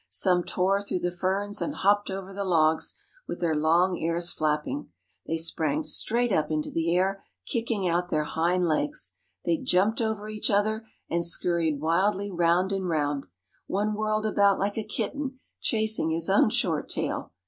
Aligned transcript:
Some 0.09 0.43
tore 0.43 0.81
through 0.81 0.97
the 1.01 1.11
ferns 1.11 1.61
and 1.61 1.75
hopped 1.75 2.09
over 2.09 2.33
the 2.33 2.43
logs, 2.43 2.95
with 3.27 3.39
their 3.39 3.53
long 3.53 3.97
ears 3.97 4.31
flapping. 4.31 4.89
They 5.27 5.37
sprang 5.37 5.83
straight 5.83 6.31
up 6.31 6.49
into 6.49 6.71
the 6.71 6.95
air, 6.95 7.23
kicking 7.45 7.87
out 7.87 8.09
their 8.09 8.23
hind 8.23 8.65
legs. 8.67 9.13
They 9.45 9.57
jumped 9.57 10.01
over 10.01 10.27
each 10.27 10.49
other, 10.49 10.87
and 11.07 11.23
scurried 11.23 11.79
wildly 11.81 12.31
round 12.31 12.71
and 12.73 12.89
round. 12.89 13.25
One 13.67 13.93
whirled 13.93 14.25
about 14.25 14.57
like 14.57 14.79
a 14.79 14.83
kitten, 14.83 15.37
chasing 15.59 16.09
his 16.09 16.31
own 16.31 16.49
short 16.49 16.89
tail. 16.89 17.33